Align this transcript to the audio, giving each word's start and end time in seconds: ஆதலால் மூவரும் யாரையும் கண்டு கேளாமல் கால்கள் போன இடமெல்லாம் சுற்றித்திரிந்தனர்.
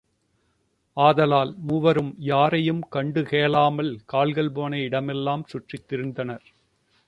ஆதலால் 0.97 1.51
மூவரும் 1.67 2.15
யாரையும் 2.19 2.81
கண்டு 2.89 3.23
கேளாமல் 3.23 3.91
கால்கள் 4.05 4.51
போன 4.51 4.79
இடமெல்லாம் 4.79 5.45
சுற்றித்திரிந்தனர். 5.53 6.47